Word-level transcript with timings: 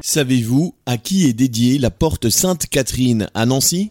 Savez-vous 0.00 0.74
à 0.86 0.96
qui 0.96 1.26
est 1.26 1.32
dédiée 1.32 1.78
la 1.78 1.90
porte 1.90 2.30
Sainte-Catherine 2.30 3.28
à 3.34 3.46
Nancy? 3.46 3.90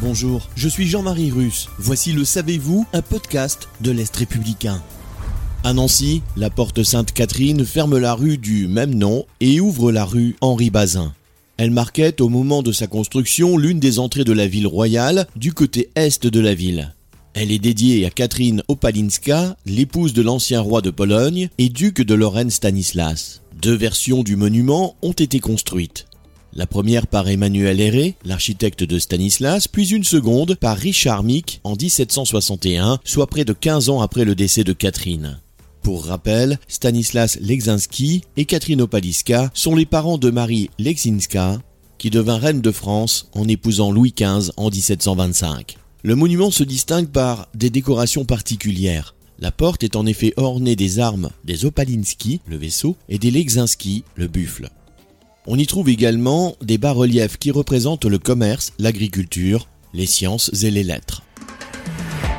Bonjour, 0.00 0.48
je 0.56 0.68
suis 0.68 0.86
Jean-Marie 0.86 1.30
Russe. 1.30 1.68
Voici 1.78 2.12
le 2.12 2.24
Savez-vous, 2.24 2.86
un 2.92 3.02
podcast 3.02 3.68
de 3.80 3.90
l'Est 3.90 4.14
républicain. 4.16 4.82
À 5.64 5.72
Nancy, 5.72 6.22
la 6.36 6.50
porte 6.50 6.82
Sainte-Catherine 6.82 7.64
ferme 7.64 7.98
la 7.98 8.14
rue 8.14 8.36
du 8.36 8.68
même 8.68 8.94
nom 8.94 9.24
et 9.40 9.60
ouvre 9.60 9.92
la 9.92 10.04
rue 10.04 10.36
Henri 10.40 10.70
Bazin. 10.70 11.14
Elle 11.56 11.70
marquait 11.70 12.20
au 12.20 12.28
moment 12.28 12.62
de 12.62 12.72
sa 12.72 12.86
construction 12.86 13.56
l'une 13.56 13.80
des 13.80 13.98
entrées 13.98 14.24
de 14.24 14.32
la 14.32 14.46
ville 14.46 14.66
royale 14.66 15.26
du 15.36 15.52
côté 15.52 15.90
est 15.94 16.26
de 16.26 16.40
la 16.40 16.54
ville. 16.54 16.94
Elle 17.34 17.52
est 17.52 17.58
dédiée 17.58 18.04
à 18.04 18.10
Catherine 18.10 18.62
Opalinska, 18.68 19.56
l'épouse 19.64 20.12
de 20.12 20.22
l'ancien 20.22 20.60
roi 20.60 20.82
de 20.82 20.90
Pologne 20.90 21.48
et 21.58 21.70
duc 21.70 22.02
de 22.02 22.14
Lorraine 22.14 22.50
Stanislas. 22.50 23.41
Deux 23.62 23.76
versions 23.76 24.24
du 24.24 24.34
monument 24.34 24.96
ont 25.02 25.12
été 25.12 25.38
construites. 25.38 26.06
La 26.52 26.66
première 26.66 27.06
par 27.06 27.28
Emmanuel 27.28 27.80
Héré, 27.80 28.16
l'architecte 28.24 28.82
de 28.82 28.98
Stanislas, 28.98 29.68
puis 29.68 29.90
une 29.90 30.02
seconde 30.02 30.56
par 30.56 30.76
Richard 30.76 31.22
Mick 31.22 31.60
en 31.62 31.76
1761, 31.76 32.98
soit 33.04 33.28
près 33.28 33.44
de 33.44 33.52
15 33.52 33.88
ans 33.88 34.00
après 34.00 34.24
le 34.24 34.34
décès 34.34 34.64
de 34.64 34.72
Catherine. 34.72 35.38
Pour 35.80 36.06
rappel, 36.06 36.58
Stanislas 36.66 37.38
Legzinski 37.40 38.22
et 38.36 38.46
Catherine 38.46 38.80
Opaliska 38.80 39.52
sont 39.54 39.76
les 39.76 39.86
parents 39.86 40.18
de 40.18 40.30
Marie 40.30 40.68
Legzinska, 40.80 41.60
qui 41.98 42.10
devint 42.10 42.38
reine 42.38 42.62
de 42.62 42.72
France 42.72 43.28
en 43.32 43.46
épousant 43.46 43.92
Louis 43.92 44.12
XV 44.12 44.50
en 44.56 44.70
1725. 44.70 45.76
Le 46.02 46.16
monument 46.16 46.50
se 46.50 46.64
distingue 46.64 47.10
par 47.10 47.46
des 47.54 47.70
décorations 47.70 48.24
particulières. 48.24 49.14
La 49.42 49.50
porte 49.50 49.82
est 49.82 49.96
en 49.96 50.06
effet 50.06 50.32
ornée 50.36 50.76
des 50.76 51.00
armes 51.00 51.30
des 51.42 51.64
Opalinski, 51.64 52.40
le 52.46 52.56
vaisseau, 52.56 52.96
et 53.08 53.18
des 53.18 53.32
Legzinski, 53.32 54.04
le 54.14 54.28
buffle. 54.28 54.68
On 55.48 55.58
y 55.58 55.66
trouve 55.66 55.88
également 55.88 56.54
des 56.62 56.78
bas-reliefs 56.78 57.38
qui 57.38 57.50
représentent 57.50 58.04
le 58.04 58.20
commerce, 58.20 58.72
l'agriculture, 58.78 59.66
les 59.94 60.06
sciences 60.06 60.62
et 60.62 60.70
les 60.70 60.84
lettres. 60.84 61.24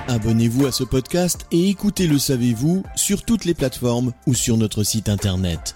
Abonnez-vous 0.08 0.66
à 0.66 0.72
ce 0.72 0.86
podcast 0.86 1.46
et 1.52 1.68
écoutez 1.68 2.08
Le 2.08 2.18
Savez-vous 2.18 2.84
sur 2.96 3.24
toutes 3.24 3.44
les 3.44 3.54
plateformes 3.54 4.14
ou 4.26 4.34
sur 4.34 4.56
notre 4.56 4.86
site 4.86 5.10
internet. 5.10 5.76